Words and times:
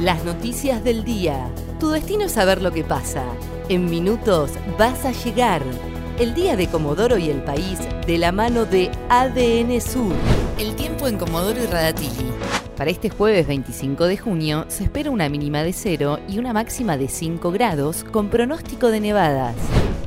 Las 0.00 0.26
noticias 0.26 0.84
del 0.84 1.04
día. 1.04 1.50
Tu 1.80 1.88
destino 1.88 2.24
es 2.24 2.32
saber 2.32 2.60
lo 2.60 2.70
que 2.70 2.84
pasa. 2.84 3.24
En 3.70 3.88
minutos 3.88 4.50
vas 4.78 5.06
a 5.06 5.12
llegar. 5.12 5.62
El 6.18 6.34
día 6.34 6.54
de 6.54 6.68
Comodoro 6.68 7.16
y 7.16 7.30
el 7.30 7.42
país 7.42 7.78
de 8.06 8.18
la 8.18 8.30
mano 8.30 8.66
de 8.66 8.90
ADN 9.08 9.80
Sur. 9.80 10.12
El 10.58 10.76
tiempo 10.76 11.08
en 11.08 11.16
Comodoro 11.16 11.62
y 11.62 11.66
Radatili. 11.66 12.30
Para 12.76 12.90
este 12.90 13.08
jueves 13.08 13.46
25 13.46 14.04
de 14.04 14.18
junio 14.18 14.66
se 14.68 14.84
espera 14.84 15.10
una 15.10 15.30
mínima 15.30 15.62
de 15.62 15.72
0 15.72 16.18
y 16.28 16.38
una 16.38 16.52
máxima 16.52 16.98
de 16.98 17.08
5 17.08 17.50
grados 17.50 18.04
con 18.04 18.28
pronóstico 18.28 18.88
de 18.88 19.00
nevadas. 19.00 19.56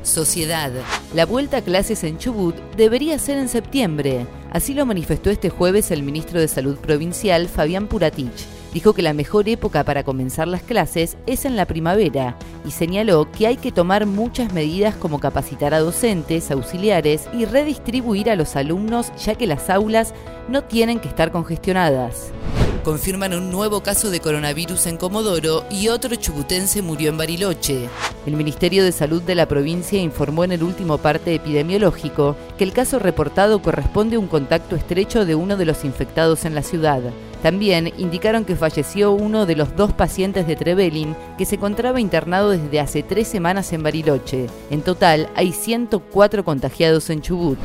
Sociedad. 0.03 0.71
La 1.15 1.25
vuelta 1.25 1.57
a 1.57 1.61
clases 1.61 2.03
en 2.03 2.19
Chubut 2.19 2.55
debería 2.77 3.17
ser 3.17 3.39
en 3.39 3.49
septiembre. 3.49 4.27
Así 4.51 4.75
lo 4.75 4.85
manifestó 4.85 5.31
este 5.31 5.49
jueves 5.49 5.89
el 5.89 6.03
ministro 6.03 6.39
de 6.39 6.47
Salud 6.47 6.77
provincial, 6.77 7.47
Fabián 7.47 7.87
Puratich. 7.87 8.58
Dijo 8.73 8.93
que 8.93 9.01
la 9.01 9.13
mejor 9.13 9.49
época 9.49 9.83
para 9.83 10.03
comenzar 10.03 10.47
las 10.47 10.61
clases 10.61 11.17
es 11.25 11.45
en 11.45 11.55
la 11.55 11.65
primavera 11.65 12.37
y 12.65 12.71
señaló 12.71 13.31
que 13.31 13.47
hay 13.47 13.57
que 13.57 13.71
tomar 13.71 14.05
muchas 14.05 14.53
medidas 14.53 14.95
como 14.95 15.19
capacitar 15.19 15.73
a 15.73 15.79
docentes, 15.79 16.51
auxiliares 16.51 17.27
y 17.33 17.45
redistribuir 17.45 18.29
a 18.29 18.35
los 18.35 18.55
alumnos 18.55 19.11
ya 19.17 19.35
que 19.35 19.47
las 19.47 19.69
aulas 19.69 20.13
no 20.47 20.63
tienen 20.63 20.99
que 20.99 21.07
estar 21.07 21.31
congestionadas 21.31 22.31
confirman 22.89 23.33
un 23.33 23.51
nuevo 23.51 23.83
caso 23.83 24.09
de 24.09 24.19
coronavirus 24.19 24.87
en 24.87 24.97
Comodoro 24.97 25.65
y 25.69 25.89
otro 25.89 26.15
chubutense 26.15 26.81
murió 26.81 27.09
en 27.09 27.17
Bariloche. 27.17 27.87
El 28.25 28.35
Ministerio 28.35 28.83
de 28.83 28.91
Salud 28.91 29.21
de 29.21 29.35
la 29.35 29.47
provincia 29.47 30.01
informó 30.01 30.43
en 30.43 30.53
el 30.53 30.63
último 30.63 30.97
parte 30.97 31.35
epidemiológico 31.35 32.35
que 32.57 32.63
el 32.63 32.73
caso 32.73 32.97
reportado 32.97 33.61
corresponde 33.61 34.15
a 34.15 34.19
un 34.19 34.27
contacto 34.27 34.75
estrecho 34.75 35.25
de 35.25 35.35
uno 35.35 35.55
de 35.55 35.65
los 35.65 35.85
infectados 35.85 36.45
en 36.45 36.55
la 36.55 36.63
ciudad. 36.63 37.01
También 37.41 37.93
indicaron 37.97 38.43
que 38.43 38.55
falleció 38.55 39.11
uno 39.11 39.45
de 39.45 39.55
los 39.55 39.75
dos 39.75 39.93
pacientes 39.93 40.45
de 40.45 40.55
Trevelin 40.55 41.15
que 41.37 41.45
se 41.45 41.55
encontraba 41.55 42.01
internado 42.01 42.49
desde 42.49 42.79
hace 42.79 43.01
tres 43.01 43.27
semanas 43.27 43.71
en 43.71 43.83
Bariloche. 43.83 44.47
En 44.69 44.81
total 44.81 45.29
hay 45.35 45.53
104 45.53 46.43
contagiados 46.43 47.09
en 47.09 47.21
Chubut. 47.21 47.57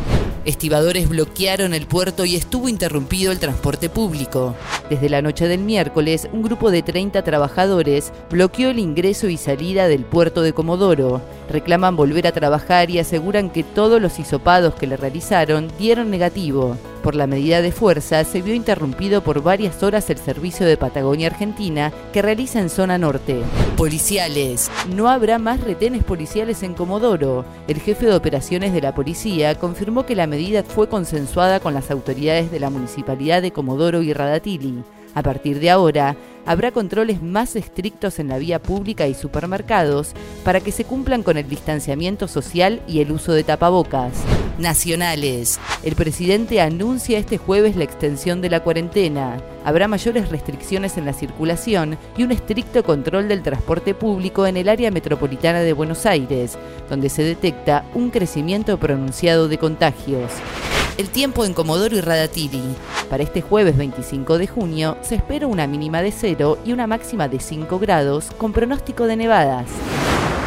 Estibadores 0.44 1.08
bloquearon 1.08 1.72
el 1.72 1.86
puerto 1.86 2.26
y 2.26 2.36
estuvo 2.36 2.68
interrumpido 2.68 3.32
el 3.32 3.38
transporte 3.38 3.88
público. 3.88 4.54
Desde 4.90 5.08
la 5.08 5.22
noche 5.22 5.48
del 5.48 5.60
miércoles, 5.60 6.28
un 6.32 6.42
grupo 6.42 6.70
de 6.70 6.82
30 6.82 7.22
trabajadores 7.24 8.12
bloqueó 8.30 8.70
el 8.70 8.78
ingreso 8.78 9.28
y 9.28 9.38
salida 9.38 9.88
del 9.88 10.04
puerto 10.04 10.42
de 10.42 10.52
Comodoro. 10.52 11.22
Reclaman 11.48 11.96
volver 11.96 12.26
a 12.26 12.32
trabajar 12.32 12.90
y 12.90 12.98
aseguran 12.98 13.48
que 13.48 13.64
todos 13.64 14.02
los 14.02 14.18
hisopados 14.18 14.74
que 14.74 14.86
le 14.86 14.98
realizaron 14.98 15.68
dieron 15.78 16.10
negativo. 16.10 16.76
Por 17.04 17.16
la 17.16 17.26
medida 17.26 17.60
de 17.60 17.70
fuerza, 17.70 18.24
se 18.24 18.40
vio 18.40 18.54
interrumpido 18.54 19.22
por 19.22 19.42
varias 19.42 19.82
horas 19.82 20.08
el 20.08 20.16
servicio 20.16 20.64
de 20.64 20.78
Patagonia 20.78 21.26
Argentina 21.26 21.92
que 22.14 22.22
realiza 22.22 22.60
en 22.60 22.70
zona 22.70 22.96
norte. 22.96 23.42
Policiales. 23.76 24.70
No 24.88 25.10
habrá 25.10 25.38
más 25.38 25.60
retenes 25.60 26.02
policiales 26.02 26.62
en 26.62 26.72
Comodoro. 26.72 27.44
El 27.68 27.78
jefe 27.78 28.06
de 28.06 28.14
operaciones 28.14 28.72
de 28.72 28.80
la 28.80 28.94
policía 28.94 29.54
confirmó 29.54 30.06
que 30.06 30.16
la 30.16 30.26
medida 30.26 30.62
fue 30.62 30.88
consensuada 30.88 31.60
con 31.60 31.74
las 31.74 31.90
autoridades 31.90 32.50
de 32.50 32.58
la 32.58 32.70
municipalidad 32.70 33.42
de 33.42 33.52
Comodoro 33.52 34.00
y 34.00 34.14
Radatili. 34.14 34.82
A 35.14 35.22
partir 35.22 35.60
de 35.60 35.68
ahora, 35.68 36.16
habrá 36.46 36.72
controles 36.72 37.20
más 37.20 37.54
estrictos 37.54 38.18
en 38.18 38.28
la 38.28 38.38
vía 38.38 38.62
pública 38.62 39.06
y 39.08 39.12
supermercados 39.12 40.14
para 40.42 40.60
que 40.60 40.72
se 40.72 40.86
cumplan 40.86 41.22
con 41.22 41.36
el 41.36 41.50
distanciamiento 41.50 42.28
social 42.28 42.80
y 42.88 43.00
el 43.00 43.12
uso 43.12 43.32
de 43.32 43.44
tapabocas. 43.44 44.24
Nacionales. 44.58 45.58
El 45.82 45.96
presidente 45.96 46.60
anuncia 46.60 47.18
este 47.18 47.38
jueves 47.38 47.74
la 47.74 47.84
extensión 47.84 48.40
de 48.40 48.50
la 48.50 48.60
cuarentena. 48.60 49.38
Habrá 49.64 49.88
mayores 49.88 50.28
restricciones 50.28 50.96
en 50.96 51.06
la 51.06 51.12
circulación 51.12 51.98
y 52.16 52.22
un 52.22 52.30
estricto 52.30 52.84
control 52.84 53.28
del 53.28 53.42
transporte 53.42 53.94
público 53.94 54.46
en 54.46 54.56
el 54.56 54.68
área 54.68 54.90
metropolitana 54.90 55.60
de 55.60 55.72
Buenos 55.72 56.06
Aires, 56.06 56.56
donde 56.88 57.08
se 57.08 57.22
detecta 57.22 57.84
un 57.94 58.10
crecimiento 58.10 58.78
pronunciado 58.78 59.48
de 59.48 59.58
contagios. 59.58 60.30
El 60.98 61.08
tiempo 61.08 61.44
en 61.44 61.54
Comodoro 61.54 61.96
y 61.96 62.00
Radatili. 62.00 62.62
Para 63.10 63.24
este 63.24 63.40
jueves 63.40 63.76
25 63.76 64.38
de 64.38 64.46
junio 64.46 64.96
se 65.02 65.16
espera 65.16 65.48
una 65.48 65.66
mínima 65.66 66.00
de 66.02 66.12
0 66.12 66.58
y 66.64 66.72
una 66.72 66.86
máxima 66.86 67.26
de 67.26 67.40
5 67.40 67.80
grados 67.80 68.26
con 68.38 68.52
pronóstico 68.52 69.06
de 69.06 69.16
nevadas. 69.16 69.66